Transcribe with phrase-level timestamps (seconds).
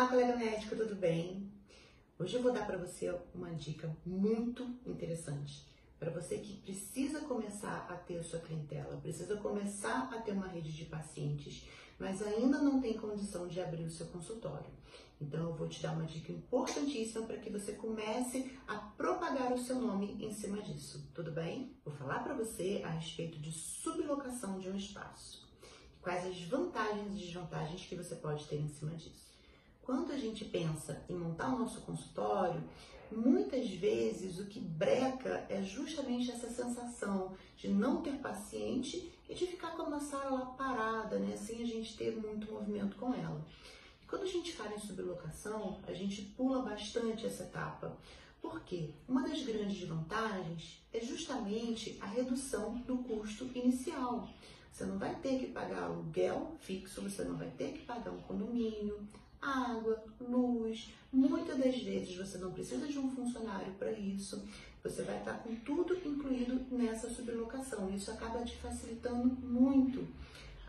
[0.00, 1.52] Olá, colega médico, tudo bem?
[2.18, 5.62] Hoje eu vou dar para você uma dica muito interessante.
[5.98, 10.46] Para você que precisa começar a ter a sua clientela, precisa começar a ter uma
[10.46, 11.68] rede de pacientes,
[11.98, 14.70] mas ainda não tem condição de abrir o seu consultório.
[15.20, 19.62] Então eu vou te dar uma dica importantíssima para que você comece a propagar o
[19.62, 21.76] seu nome em cima disso, tudo bem?
[21.84, 25.46] Vou falar para você a respeito de sublocação de um espaço.
[26.00, 29.29] Quais as vantagens e desvantagens que você pode ter em cima disso.
[29.90, 32.62] Quando a gente pensa em montar o nosso consultório,
[33.10, 39.48] muitas vezes o que breca é justamente essa sensação de não ter paciente e de
[39.48, 41.36] ficar com a nossa sala parada, né?
[41.36, 43.44] Sem a gente ter muito movimento com ela.
[44.00, 47.98] E quando a gente fala em sublocação, a gente pula bastante essa etapa.
[48.40, 48.90] Por quê?
[49.08, 54.28] Uma das grandes vantagens é justamente a redução do custo inicial.
[54.70, 58.20] Você não vai ter que pagar aluguel fixo, você não vai ter que pagar um
[58.20, 59.04] condomínio,
[59.40, 60.92] água, luz.
[61.12, 64.42] Muitas das vezes você não precisa de um funcionário para isso.
[64.82, 67.90] Você vai estar com tudo incluído nessa sublocação.
[67.94, 70.06] Isso acaba te facilitando muito.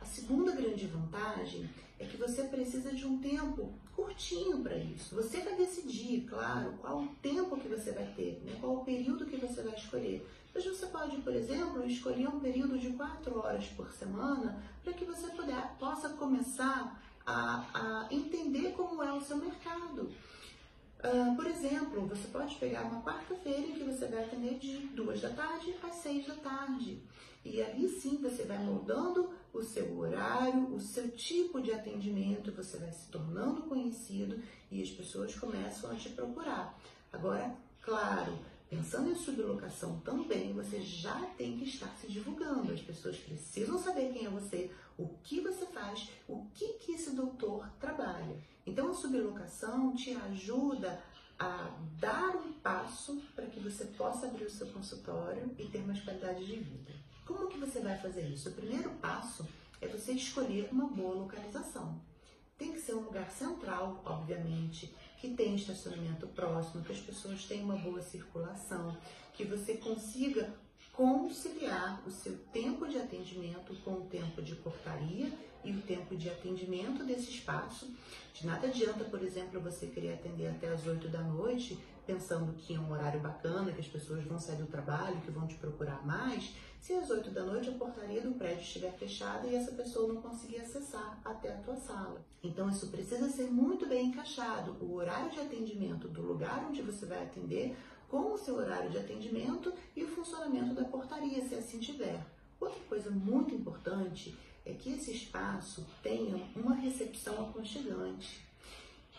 [0.02, 5.16] A segunda grande vantagem é que você precisa de um tempo curtinho para isso.
[5.16, 8.58] Você vai decidir, claro, qual o tempo que você vai ter, né?
[8.60, 10.28] qual o período que você vai escolher.
[10.54, 15.06] Mas você pode, por exemplo, escolher um período de quatro horas por semana para que
[15.06, 17.00] você puder, possa começar
[17.32, 20.12] a, a entender como é o seu mercado.
[21.00, 25.20] Uh, por exemplo, você pode pegar uma quarta-feira em que você vai atender de duas
[25.20, 27.02] da tarde às seis da tarde.
[27.44, 32.78] E ali sim você vai moldando o seu horário, o seu tipo de atendimento, você
[32.78, 36.80] vai se tornando conhecido e as pessoas começam a te procurar.
[37.12, 38.38] Agora, claro,
[38.72, 42.72] Pensando em sublocação também, você já tem que estar se divulgando.
[42.72, 47.14] As pessoas precisam saber quem é você, o que você faz, o que, que esse
[47.14, 47.70] doutor
[48.66, 51.02] Então, a sublocação te ajuda
[51.40, 56.00] a dar um passo para que você possa abrir o seu consultório e ter mais
[56.02, 56.92] qualidade de vida.
[57.26, 58.50] Como que você vai fazer isso?
[58.50, 59.48] O primeiro passo
[59.82, 62.00] é você escolher uma boa localização.
[62.58, 67.66] Tem que ser um lugar central, obviamente, que tenha estacionamento próximo, que as pessoas tenham
[67.66, 68.96] uma boa circulação,
[69.34, 70.54] que você consiga
[70.94, 75.32] conciliar o seu tempo de atendimento com o tempo de portaria
[75.64, 77.88] e o tempo de atendimento desse espaço.
[78.34, 82.76] De nada adianta, por exemplo, você querer atender até as 8 da noite, pensando que
[82.76, 86.06] é um horário bacana, que as pessoas vão sair do trabalho, que vão te procurar
[86.06, 90.12] mais, se às 8 da noite a portaria do prédio estiver fechada e essa pessoa
[90.12, 92.26] não conseguir acessar até a tua sala.
[92.44, 97.06] Então isso precisa ser muito bem encaixado, o horário de atendimento do lugar onde você
[97.06, 97.78] vai atender
[98.12, 102.22] com o seu horário de atendimento e o funcionamento da portaria, se assim tiver.
[102.60, 108.46] Outra coisa muito importante é que esse espaço tenha uma recepção aconchegante.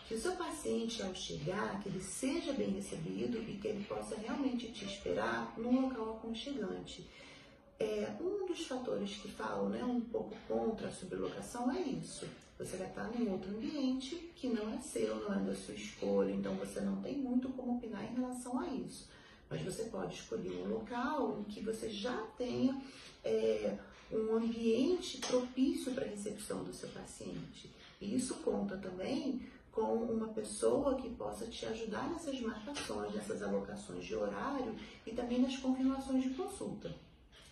[0.07, 4.15] Que o seu paciente, ao chegar, que ele seja bem recebido e que ele possa
[4.15, 7.09] realmente te esperar num local aconchegante.
[7.79, 12.27] É, um dos fatores que falam né, um pouco contra a sublocação é isso.
[12.59, 16.31] Você vai estar em outro ambiente que não é seu, não é da sua escolha,
[16.31, 19.09] então você não tem muito como opinar em relação a isso.
[19.49, 22.81] Mas você pode escolher um local em que você já tenha
[23.23, 23.77] é,
[24.11, 27.69] um ambiente propício para a recepção do seu paciente.
[27.99, 29.41] E isso conta também
[29.71, 34.75] com uma pessoa que possa te ajudar nessas marcações, nessas alocações de horário
[35.05, 36.93] e também nas confirmações de consulta.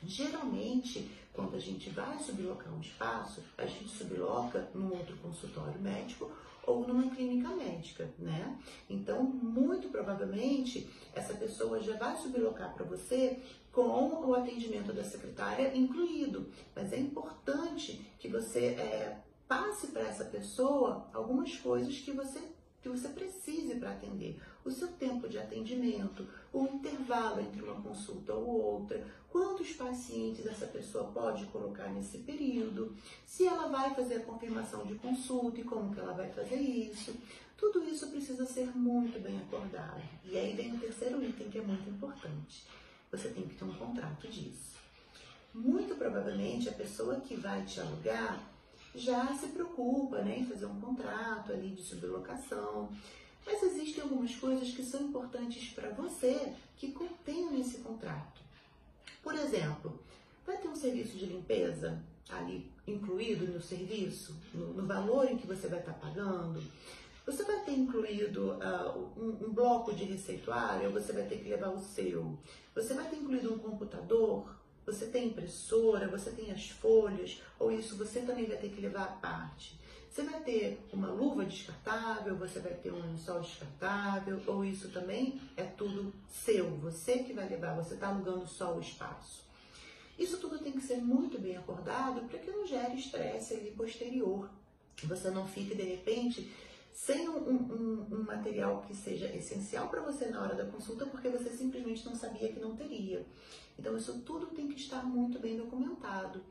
[0.04, 6.32] Geralmente, quando a gente vai sublocar um espaço, a gente subloca num outro consultório médico
[6.66, 8.58] ou numa clínica médica, né?
[8.90, 15.76] Então, muito provavelmente, essa pessoa já vai sublocar para você com o atendimento da secretária
[15.76, 16.52] incluído.
[16.76, 22.40] Mas é importante que você é, passe para essa pessoa algumas coisas que você
[22.82, 24.40] que você precise para atender.
[24.66, 30.66] O seu tempo de atendimento, o intervalo entre uma consulta ou outra, quantos pacientes essa
[30.68, 35.94] pessoa pode colocar nesse período, se ela vai fazer a confirmação de consulta e como
[35.94, 37.16] que ela vai fazer isso.
[37.58, 40.02] Tudo isso precisa ser muito bem acordado.
[40.26, 42.66] E aí vem o terceiro item que é muito importante.
[43.12, 44.72] Você tem que ter um contrato disso.
[45.54, 48.51] Muito provavelmente a pessoa que vai te alugar
[48.94, 52.90] já se preocupa né, em fazer um contrato ali de sublocação.
[53.46, 58.42] Mas existem algumas coisas que são importantes para você que contenham esse contrato.
[59.24, 60.00] Por exemplo,
[60.46, 65.48] vai ter um serviço de limpeza ali incluído no serviço, no, no valor em que
[65.48, 66.62] você vai estar tá pagando.
[67.26, 71.70] Você vai ter incluído uh, um, um, bloco de receituário, você vai ter que levar
[71.70, 72.38] o seu.
[72.74, 74.50] Você vai ter incluído um computador,
[74.86, 79.04] você tem impressora, você tem as folhas, ou isso você também vai ter que levar
[79.04, 79.80] à parte.
[80.10, 85.40] Você vai ter uma luva descartável, você vai ter um lençol descartável, ou isso também
[85.56, 89.50] é tudo seu, você que vai levar, você está alugando só o espaço.
[90.20, 94.50] Isso tudo tem que ser muito bem acordado para que não gere estresse ali posterior.
[95.04, 96.52] Você não fique de repente
[96.94, 101.30] sem um, um, um material que seja essencial para você na hora da consulta, porque
[101.30, 103.26] você simplesmente não sabia que não teria.
[103.78, 106.44] Então, isso tudo tem que estar muito bem documentado.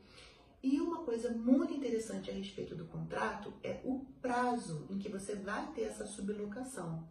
[0.63, 5.35] E uma coisa muito interessante a respeito do contrato é o prazo em que você
[5.35, 7.07] vai ter essa sublocação.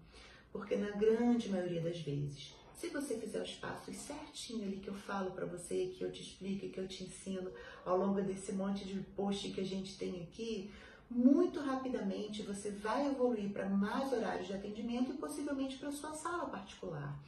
[0.52, 4.94] Porque na grande maioria das vezes, se você fizer os passos certinho ali que eu
[4.94, 7.50] falo para você, que eu te explico, que eu te ensino
[7.84, 10.70] ao longo desse monte de post que a gente tem aqui,
[11.10, 16.46] muito rapidamente você vai evoluir para mais horários de atendimento e possivelmente para sua sala
[16.46, 17.18] particular.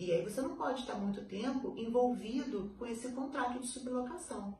[0.00, 4.56] E aí você não pode estar muito tempo envolvido com esse contrato de sublocação.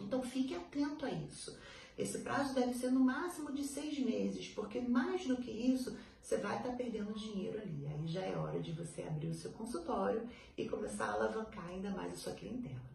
[0.00, 1.56] Então fique atento a isso.
[1.96, 6.36] Esse prazo deve ser no máximo de seis meses, porque mais do que isso, você
[6.38, 7.86] vai estar perdendo dinheiro ali.
[7.86, 10.22] Aí já é hora de você abrir o seu consultório
[10.56, 12.88] e começar a alavancar ainda mais a sua clientela.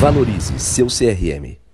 [0.00, 1.67] Valorize seu CRM.